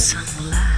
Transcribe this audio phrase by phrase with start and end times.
[0.00, 0.69] some love.